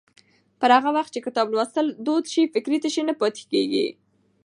[0.59, 3.87] پر هغه وخت چې کتاب لوستل دود شي، فکري تشې نه پاتې کېږي.